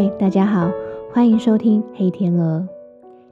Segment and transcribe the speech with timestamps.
[0.00, 0.70] 嗨，大家好，
[1.12, 2.68] 欢迎收听黑天鹅。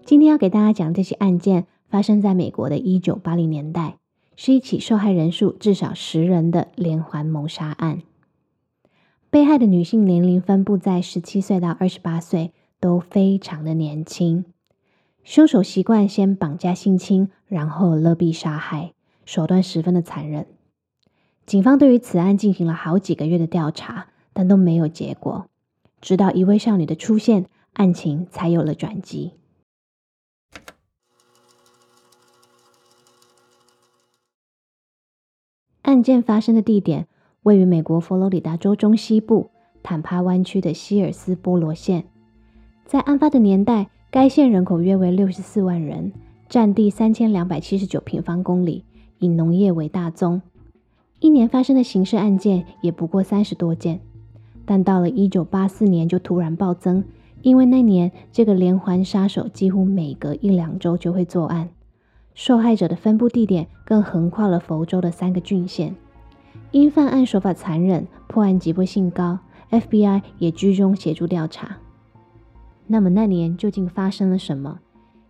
[0.04, 3.98] 今天要给大家讲这起案件，发生在美国的一九八零年代，
[4.34, 8.02] 是一起受害人数至少十人的连环谋杀案。
[9.30, 14.44] 被害的女性年龄分布在十七岁到二十八岁，都非常的年轻。
[15.22, 18.92] 凶手习惯先绑架性侵，然后勒毙杀害，
[19.24, 20.46] 手段十分的残忍。
[21.46, 25.46] 警方对于此案进行了好几个月的调查，但都没有结果。
[26.06, 29.32] 直到一位少女的出现，案情才有了转机。
[35.82, 37.08] 案件发生的地点
[37.42, 39.50] 位于美国佛罗里达州中西部
[39.82, 42.04] 坦帕湾区的希尔斯波罗县。
[42.84, 46.12] 在案发的年代，该县人口约为六十四万人，
[46.48, 48.84] 占地三千两百七十九平方公里，
[49.18, 50.40] 以农业为大宗。
[51.18, 53.98] 一年发生的刑事案件也不过三十多件。
[54.66, 57.02] 但到了一九八四年就突然暴增，
[57.40, 61.70] 因为那年这个连环杀手几乎每隔一两周就会作案，
[62.34, 65.94] 受害者的分布地点更横跨了佛州的三个郡县。
[66.72, 69.38] 因犯案手法残忍，破案急迫性高
[69.70, 71.78] ，FBI 也居中协助调查。
[72.88, 74.80] 那么那年究竟发生了什么？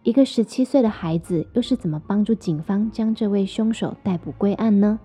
[0.03, 4.99] 一个十七岁的孩子又是怎么帮助警方将这位凶手逮捕归案呢？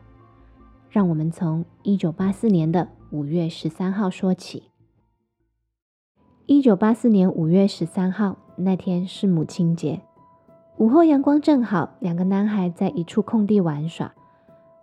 [0.89, 2.87] 让我们从一九八四年的。
[3.11, 4.69] 五月十三号说起。
[6.45, 9.99] 一九八四年五月十三号那天是母亲节，
[10.77, 14.13] 午后阳光正好，两个男孩在一处空地玩耍。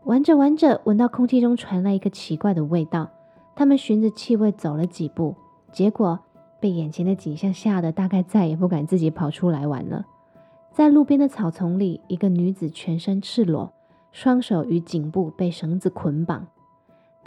[0.04, 3.08] 玩着玩着，闻到空气中传来一个奇怪的味道。
[3.56, 5.34] 他们循着气味走了几步，
[5.72, 6.18] 结果
[6.60, 10.04] 被眼前的景象吓得，大概再也不敢自己跑出来玩了。
[10.70, 13.72] 在路边的草丛里，一个女子全身赤裸，
[14.12, 16.46] 双手与颈部被绳子捆绑。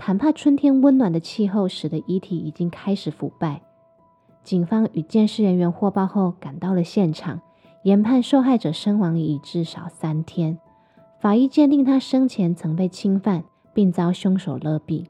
[0.04, 3.62] 坦帕春天温暖的气候使得遗体已经开始腐败。
[4.44, 7.40] 警方与监视人员获报后赶到了现场，
[7.84, 10.58] 研判受害者身亡已至少三天。
[11.20, 13.44] 法医鉴定他生前曾被侵犯，
[13.76, 15.06] 并遭凶手勒毙。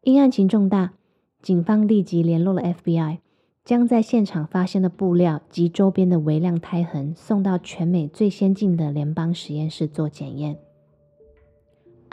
[0.00, 0.94] 因案情重大，
[1.42, 3.18] 警方立即联络了 FBI，
[3.62, 10.56] 将在现场发现的布料及周边的微量胎痕送到全美最先进的联邦实验室做检验。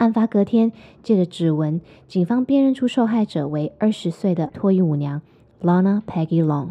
[0.02, 0.72] 案发隔天，
[1.04, 5.22] 借着指纹，警方辨认出受害者为二十岁的脱衣舞娘
[5.62, 6.70] Lana Peggy Long。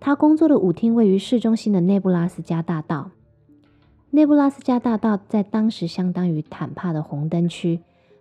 [0.00, 3.10] 她工作的舞厅位于市中心的内布拉斯加大道。
[4.08, 7.80] 内布拉斯加大道在当时相当于坦帕的红灯区，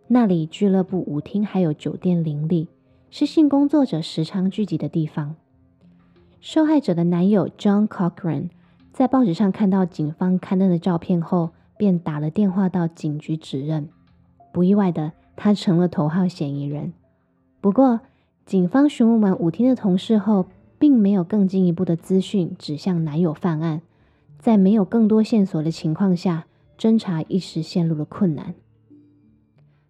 [0.10, 2.68] 那里俱乐部、舞厅还有酒店林立，
[3.10, 5.38] 是性工作者时常聚集的地方。
[6.42, 8.50] 受害者的男友 John Cochran
[8.92, 13.88] 在报纸上看到警方刊登的照片后，便打了电话到警局指认。
[14.56, 16.94] 不意外的，他成了头号嫌疑人。
[17.60, 18.00] 不过，
[18.46, 20.46] 警方询问完舞厅的同事后，
[20.80, 23.82] 并没有更进一步的资讯指向男友犯案。
[24.40, 26.46] 在没有更多线索的情况下，
[26.80, 28.56] 侦查一时陷入了困难。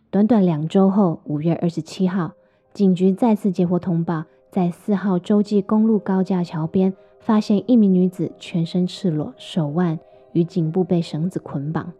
[0.10, 2.32] 短短两周后，五月二十七号，
[2.74, 10.00] 警局再次接获通报，在四号洲际公路高架桥边，发现一名女子全身赤裸，手腕
[10.34, 11.94] 与颈部被绳子捆绑。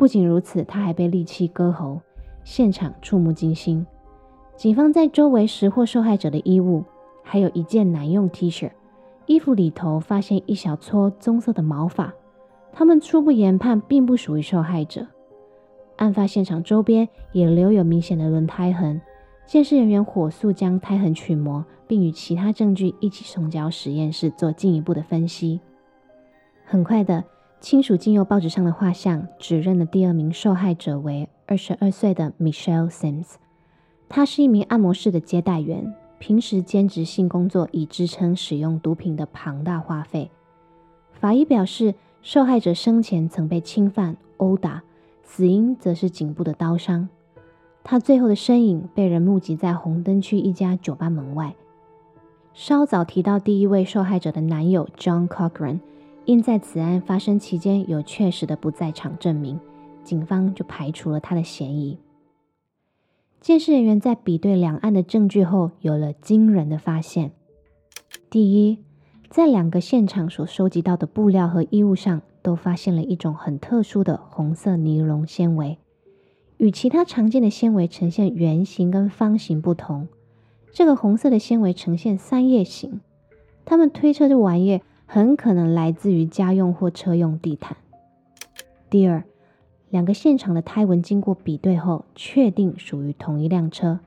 [0.00, 2.00] 不仅如此，他还被利器割喉，
[2.42, 3.86] 现场触目惊心。
[4.56, 6.82] 警方在周围拾获受害者的衣物，
[7.22, 8.70] 还有一件男用 T 恤，
[9.26, 12.14] 衣服里头发现一小撮棕色的毛发，
[12.72, 15.06] 他们初步研判并不属于受害者。
[15.96, 18.98] 案发现场周边也留有明显的轮胎痕，
[19.44, 25.60] 鉴识人员火速将胎痕取模，并与其他证据一起送交实验室做进一步的分析。
[26.64, 27.22] 很快的。
[27.60, 33.34] 亲属经由报纸上的画像，指认了第二名受害者为二十二岁的 Michelle Sims。
[34.08, 40.30] 她是一名按摩室的接待员，平时兼职性工作以支撑使用毒品的庞大花费。
[41.12, 44.82] 法医表示，受害者生前曾被侵犯、殴打，
[45.22, 47.10] 死因则是颈部的刀伤。
[47.84, 51.54] 他最后的身影被人目击在红灯区一家酒吧门外。
[52.54, 55.80] 稍早提到第一位受害者的男友 John Cochran。
[56.30, 59.58] 因在此案发生期间有确实的不在场证明，
[60.04, 61.98] 警方就排除了他的嫌疑。
[63.40, 67.32] 监视人员在比对两案的证据后，有了惊人的发现：
[68.30, 68.78] 第一，
[69.28, 75.78] 在两个现场所收集到的布料和衣物上，都发现了一种很特殊的红色尼龙纤维，
[76.58, 80.06] 与其他常见的纤维呈现圆形跟方形不同。
[80.70, 83.00] 这个红色的纤维呈现三叶形，
[83.64, 84.80] 他们推测这玩意儿。
[85.12, 87.76] 很可能来自于家用或车用地毯。
[88.88, 89.24] 第二，
[89.88, 93.98] 两个现场的胎纹经过比对后，确定属于同一辆车。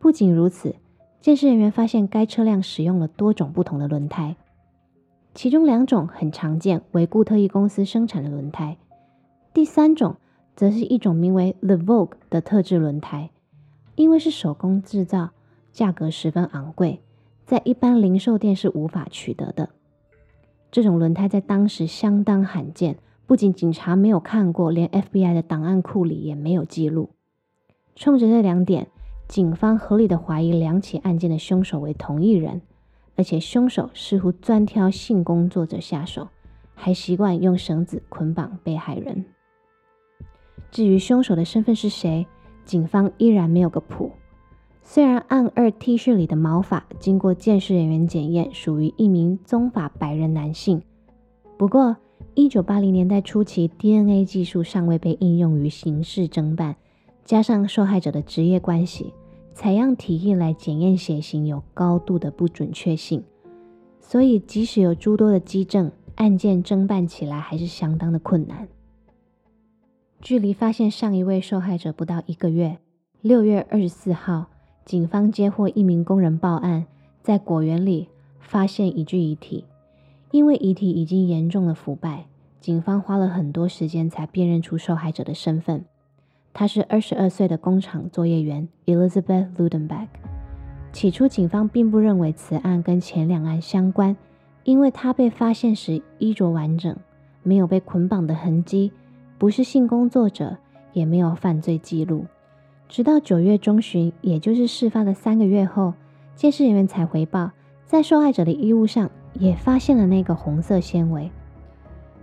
[0.00, 0.74] 不仅如此，
[1.20, 4.34] 鉴识人员发现该车辆使用了多种不同的轮胎，
[5.32, 8.78] 其中两种很常见，为固特异公司生产的轮胎；
[9.54, 10.16] 第三种
[10.56, 13.30] 则是一种名为 The Vogue 的特制轮胎，
[13.94, 15.30] 因为是手工制造，
[15.70, 17.00] 价格十分昂贵，
[17.44, 19.70] 在一般零售店是无法取得的。
[20.70, 27.10] 这种轮胎在当时相当罕见，不仅警察没有看过，连 FBI 的档案库里也没有记录。
[27.94, 28.88] 冲着这两点，
[29.26, 32.60] 警方合理的怀疑两起案件的凶手为同一人，
[33.16, 36.28] 而且凶手似乎专挑性工作者下手，
[36.74, 39.24] 还习惯用绳子捆绑被害人。
[40.70, 42.26] 至于凶手的身份是谁，
[42.66, 44.12] 警方依然没有个谱。
[44.88, 50.80] 虽然案二 T 恤里的毛发经过鉴识人员检验，属于一名棕发白人男性，
[51.58, 51.96] 不过
[52.36, 56.76] 1980年代初期 DNA 技术尚未被应用于刑事侦办，
[57.24, 59.12] 加上受害者的职业关系，
[59.54, 63.24] 采样体液来检验血型有高度的不准确性，
[64.00, 68.68] 所以即使有诸多的基证，案件侦办起来还是相当的困难。
[70.20, 72.78] 距离发现上一位受害者不到一个月
[73.24, 74.46] ，6月24号。
[74.86, 76.86] 警方接获一名工人报案，
[77.20, 78.06] 在果园里
[78.38, 79.64] 发现一具遗体。
[80.30, 82.26] 因为遗体已经严重的腐败，
[82.60, 85.84] 警方花了很多时间才辨认出受害者的身份。
[86.54, 90.06] 他是二十二岁的工厂作业员 Elizabeth Ludenbeck。
[90.92, 94.16] 起初，警方并不认为此案跟前两案相关，
[94.62, 96.96] 因为他被发现时衣着完整，
[97.42, 98.92] 没有被捆绑的痕迹，
[99.36, 100.56] 不是性工作者，
[100.92, 102.24] 也没有犯罪记录。
[102.88, 105.94] 直到九月中旬，也就是事发的三个月后，
[106.34, 107.50] 监视人员才回报，
[107.84, 111.30] 在受害者的衣物上也发现了那个红色纤维。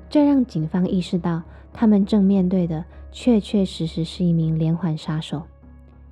[0.10, 1.44] 这让警方意识到，
[1.74, 5.44] 他们正面对的确确实实是一名连环杀手，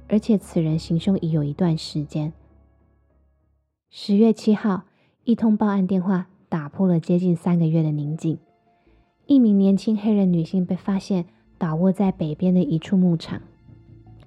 [0.09, 2.33] 而且此人行凶已有一段时间。
[3.89, 4.83] 十月七号，
[5.23, 8.37] 一通报案电话打破了接近三个月的宁静。
[9.27, 11.25] 一名年轻黑人女性被发现
[11.57, 13.41] 倒卧在北边的一处牧场。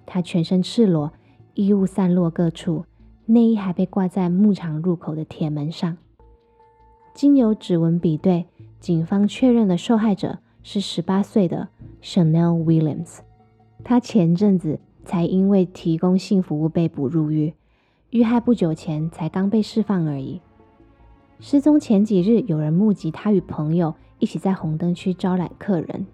[0.07, 1.13] 他全身赤裸，
[1.55, 2.85] 衣物散落各处，
[3.27, 5.97] 内衣还被挂在牧场入口的铁门上。
[7.15, 8.47] 经由指纹比对，
[8.81, 11.69] 警方确认了受害者是十八岁的
[12.03, 13.21] Chanel Williams。
[13.83, 17.55] 他前阵子才因为提供性服务被捕入狱，
[18.11, 20.41] 遇害不久前才刚被释放而已。
[21.41, 26.07] 失踪前几日，有人目击他与朋友一起在红灯区招揽客人。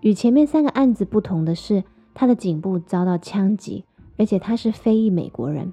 [0.00, 1.84] 与前面三个案子不同的是。
[2.14, 3.84] 他的颈部遭到枪击，
[4.16, 5.72] 而且他是非裔美国人。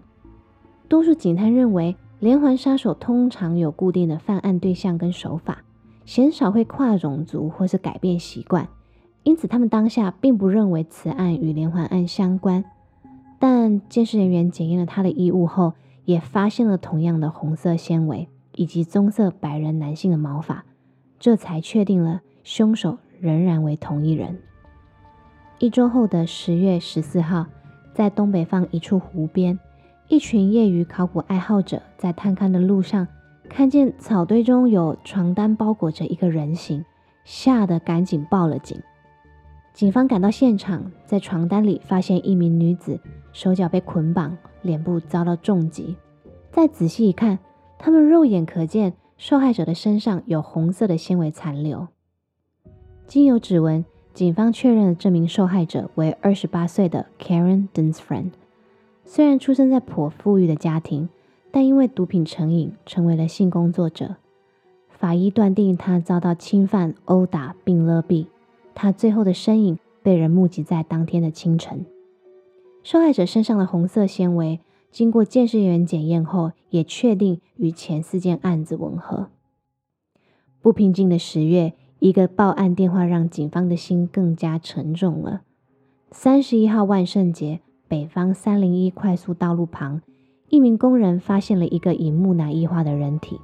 [0.87, 5.63] 多数警探认为，连环杀手通常有固定的犯案对象跟手法，
[6.05, 8.67] 鲜少会跨种族或是改变习惯，
[9.23, 12.65] 因此他们当下并不认为此案与连环案相关。
[13.37, 15.73] 但监视人员检验了他的衣物后，
[16.05, 20.65] 也发现了同样的红色纤维以及棕色白人男性的毛发，
[21.19, 24.41] 这才确定了凶手仍然为同一人。
[25.59, 27.45] 一周后的十月十四号，
[27.93, 29.59] 在东北方一处湖边，
[30.07, 33.05] 一群业余考古爱好者在探勘的路上，
[33.49, 36.85] 看见草堆中有床单包裹着一个人形，
[37.25, 38.81] 吓得赶紧报了警。
[39.73, 42.97] 警方赶到现场，在床单里发现一名女子，
[43.33, 45.97] 手脚被捆绑，脸部遭到重击。
[46.51, 47.37] 再仔细一看，
[47.77, 51.89] 他们肉眼可见受害者的身上有红色的纤维残留，
[53.07, 53.83] 经由指纹。
[54.19, 58.31] 警方确认了这名受害者为二十八岁的 Karen Dunsfriend。
[59.05, 61.07] 虽然出生在颇富裕的家庭，
[61.51, 64.17] 但因为毒品成瘾，成为了性工作者。
[64.89, 68.25] 法医断定他遭到侵犯、殴打并勒毙。
[68.75, 71.85] 他最后的身影被人目击在当天的清晨。
[72.83, 74.59] 受害者身上的红色纤维，
[74.91, 79.29] 经过鉴识员检验后，也确定与前四件案子吻合。
[80.59, 81.71] 不平静的十月。
[81.99, 85.41] 一个报案电话让警方的心更加沉重了。
[86.11, 90.01] 三十一号万圣节，北方三零一快速道路旁，
[90.47, 93.39] 一名工人发现了一个以木乃伊化的人体。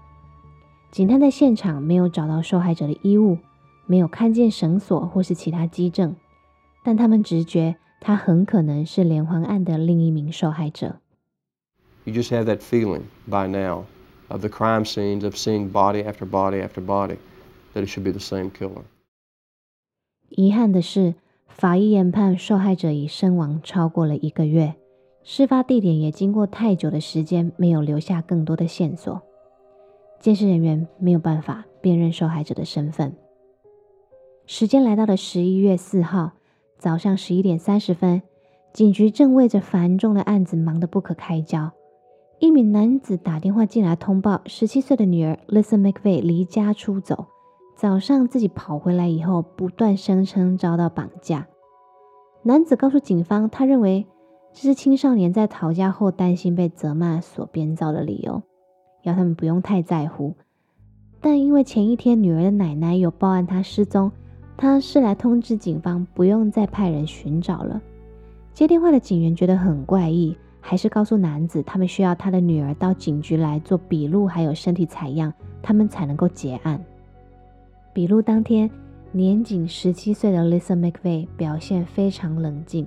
[0.90, 3.38] 警探在现场没有找到受害者的衣物，
[3.86, 6.16] 没有看见绳索或是其他基证，
[6.84, 11.02] 但他们直觉他很可能是连环案的另一名受害者。
[12.06, 13.84] You just have that feeling by now
[14.30, 17.18] of the crime scenes of seeing body after body after body.
[17.76, 18.82] That should be the same killer.
[20.30, 21.14] 遗憾的是，
[21.48, 24.74] 法医研判受害者已身亡超过了一个月，
[25.24, 29.22] 事发地点也经过太久的时间，没有留下更多的线索。
[30.20, 33.16] 监视人员没有办法辨认受害者的身份。
[34.48, 36.32] 时间来到了十一月四号
[36.80, 38.22] 早上十一点三十分，
[38.74, 41.72] 警局正为着繁重的案子忙得不可开交。
[42.40, 47.28] 一名男子打电话进来通报，十七岁的女儿 Lisa McVeigh 离家出走。
[47.76, 51.46] 早上自己跑回来以后，不断声称遭到绑架。
[52.42, 54.08] 男子告诉警方，他认为
[54.54, 58.42] 这是青少年在逃家后担心被责骂所编造的理由，
[59.04, 60.34] 要他们不用太在乎。
[61.20, 64.10] 但因为前一天女儿的奶奶有报案他失踪，
[64.56, 67.82] 他是来通知警方不用再派人寻找了。
[68.54, 76.82] 接电话的警员觉得很怪异，还是告诉男子他们需要他的女儿到警局来做笔录，还有身体采样，他们才能够结案。
[77.96, 78.70] 笔录当天，
[79.14, 82.86] 年仅十七岁的 Lisa McVeigh 表现非常冷静。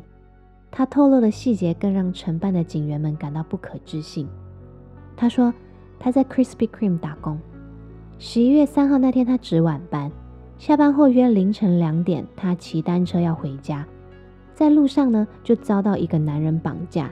[0.70, 4.28] 她透露的细节更让承办的警员们感到不可置信。
[5.16, 5.50] 她说，
[5.98, 7.38] 她在 Krispy Kreme 打工。
[8.18, 10.12] 十一月三号那天，她值晚班，
[10.58, 13.86] 下班后约凌晨两点，她骑单车要回家，
[14.52, 17.10] 在路上呢，就遭到一个男人绑架。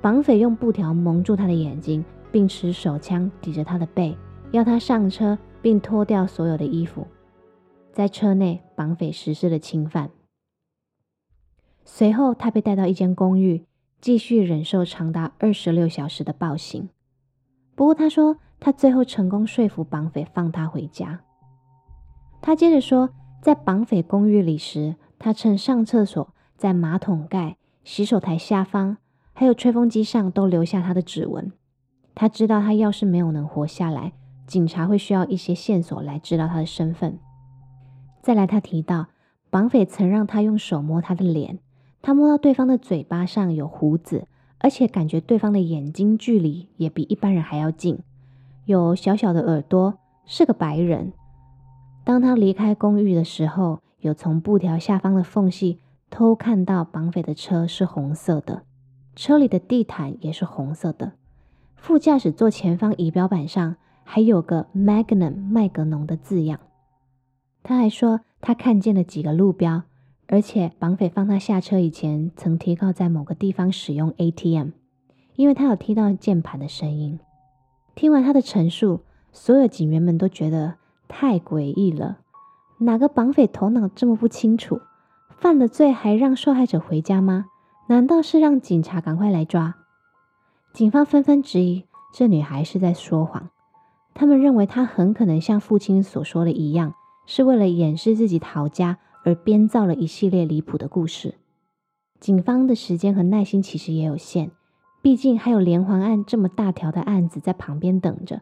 [0.00, 2.02] 绑匪用布条蒙住她的眼睛，
[2.32, 4.16] 并持手枪抵着她的背，
[4.52, 7.06] 要她上车，并脱掉所有的衣服。
[7.96, 10.10] 在车内，绑匪实施了侵犯。
[11.82, 13.64] 随后，他被带到一间公寓，
[14.02, 16.90] 继续忍受长达二十六小时的暴行。
[17.74, 21.20] 不过，他说他最后成功说服绑匪放他回家。
[22.42, 23.08] 他接着说，
[23.40, 28.98] 在绑匪公寓里时，他趁上厕所、在马桶盖、洗手台下方，
[29.32, 31.50] 还有吹风机上都留下他的指纹。
[32.14, 34.12] 他知道，他要是没有能活下来，
[34.46, 37.18] 警察会需要一些线索来知道他的身份。
[38.26, 39.06] 再来，他提到
[39.50, 41.60] 绑匪曾让他用手摸他的脸，
[42.02, 44.26] 他摸到对方的嘴巴上有胡子，
[44.58, 48.00] 而且感觉对方的眼睛距离也比一般人还要近，
[48.64, 51.12] 有小小的耳朵，是个白人。
[52.02, 55.78] 当他离开公寓的时候，有从布条下方的缝隙
[56.10, 58.64] 偷看到绑匪的车是红色的，
[59.14, 61.12] 车里的地毯也是红色的，
[61.76, 66.58] 副驾驶座前方仪表板上还有个 Magnum 麦格农的字样。
[67.68, 69.82] 他还说，他看见了几个路标，
[70.28, 74.68] 而且绑匪放他下车以前，曾提告在某个地方使用 ATM，
[75.34, 77.18] 因为他有听到键盘的声音。
[77.96, 79.00] 听完他的陈述，
[79.32, 80.76] 所有警员们都觉得
[81.08, 82.18] 太诡异了。
[82.78, 84.80] 哪个绑匪头脑这么不清楚？
[85.30, 87.46] 犯了罪还让受害者回家吗？
[87.88, 89.74] 难道是让警察赶快来抓？
[90.72, 93.50] 警方纷纷质疑这女孩是在说谎。
[94.14, 96.94] 他们认为她很可能像父亲所说的一样。
[97.26, 101.34] 是为了掩饰自己逃家而编造了一系列离谱的故事。
[102.18, 104.50] 警方的时间和耐心其实也有限，
[105.02, 108.40] 毕竟还有连环案这么大条的案子在旁边等着。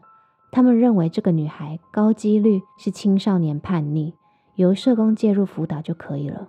[0.51, 4.13] 他们认为这个女孩高几率是青少年叛逆，
[4.55, 6.47] 由社工介入辅导就可以了。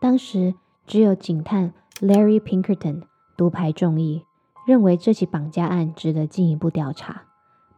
[0.00, 0.54] 当时
[0.86, 3.04] 只有警探 Larry Pinkerton
[3.36, 4.24] 独排众议，
[4.66, 7.22] 认为这起绑架案值得进一步调查，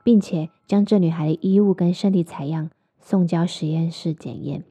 [0.02, 2.70] 并且将这女孩的衣物跟身体采样。
[3.00, 4.62] 送交实验室检验。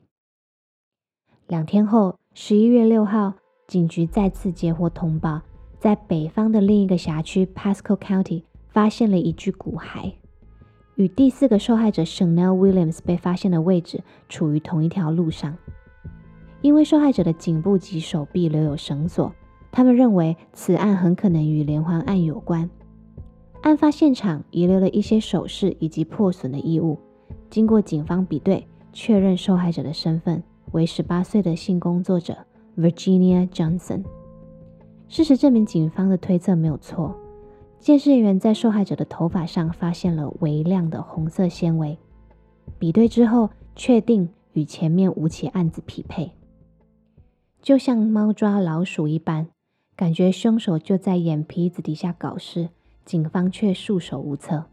[1.48, 3.34] 两天后，十一月六号，
[3.68, 5.42] 警局再次接获通报，
[5.80, 10.14] 在北方的另一个辖区 Pasco County 发现了一具骨骸，
[10.96, 15.58] 与第四个受害者 Chanel Williams 被发现的位置处于同一条路上。
[16.62, 19.34] 因为受害者的颈部及手臂留有绳索，
[19.72, 22.70] 他们认为此案很可能与连环案有关。
[23.62, 27.00] 案发现场遗留了一些首饰以及破损的衣物。
[27.50, 30.42] 经过警方比对，确认受害者的身份
[30.72, 32.38] 为十八岁的性工作者
[32.78, 34.04] Virginia Johnson。
[35.08, 37.16] 事实证明，警方的推测没有错。
[37.80, 41.98] 监视员在受害者的头发上发现了微量的红色纤维，
[42.78, 46.32] 比对之后确定与前面五起案子匹配。
[47.62, 49.48] 就像猫抓老鼠一般，
[49.96, 52.70] 感觉凶手就在眼皮子底下搞事，
[53.06, 54.66] 警方却束手无策。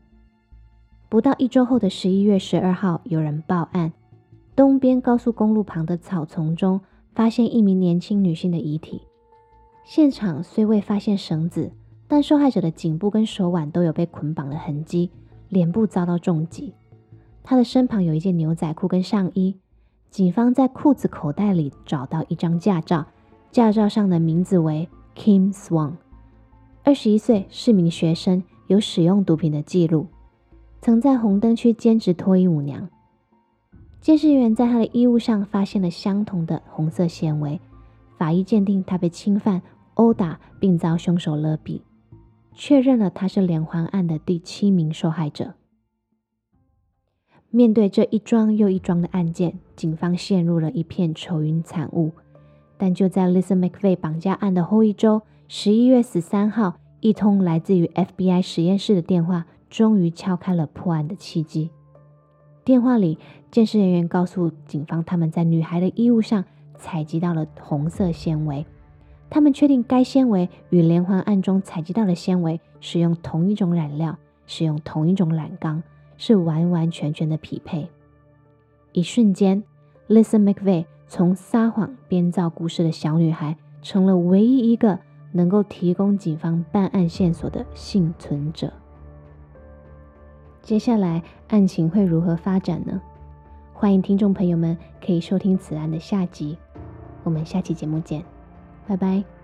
[1.09, 3.93] 不到一周后的十一月十二号，有人报案，
[4.57, 6.81] 东边高速公路旁的草丛中
[7.15, 9.03] 发现一名年轻女性的遗体。
[9.85, 11.71] 现场虽未发现绳子，
[12.09, 15.09] 但受害者的颈部跟手腕都有被捆绑的痕迹，
[15.49, 16.75] 脸部遭到重击。
[17.45, 19.57] 她的身旁有一件牛仔裤跟上衣。
[20.11, 23.07] 警方在裤子口袋里找到一张驾照，
[23.53, 25.93] 驾照上的名字为 Kim Swan，
[26.83, 30.09] 二十一岁，是名学生，有使用毒品的记录。
[30.87, 32.89] 曾在红灯区兼职脱衣舞娘。
[34.01, 37.61] 监视员在他的衣物上发现了相同的红色纤维，
[38.17, 39.63] 法医鉴定他被侵犯、
[39.95, 41.81] 殴打并遭凶手勒毙，
[42.55, 45.55] 确认了他是连环案的第七名受害者。
[47.51, 52.13] 面对这一桩又一桩的案件，警方陷入了一片愁云惨雾。
[52.79, 56.77] 但就在 Lisa McVeigh 绑架案的后一周，十一月十三号。
[57.01, 59.47] 一通来自于 FBI 实验室的电话，
[59.77, 61.69] 终于敲开了破案的契机。
[62.65, 63.19] 电话里，
[63.51, 66.43] 监视人员告诉警方，他们在女孩的衣物上
[66.79, 68.65] 采集到了红色纤维。
[69.29, 74.17] 他们确定该纤维与连环案中采集到的纤维使用同一种染料，
[74.47, 75.83] 使用同一种染缸，
[76.17, 77.87] 是完完全全的匹配。
[78.93, 79.63] 一瞬间
[80.09, 84.99] ，Lisa McVeigh 从撒谎编造故事的小女孩，成了唯一一个
[85.33, 88.73] 能够提供警方办案线索的幸存者。
[90.67, 93.01] 接下来案情会如何发展呢？
[93.73, 96.59] 欢迎听众朋友们可以收听此案的下集。
[97.23, 98.25] 我们下期节目见，
[98.85, 99.36] 拜拜。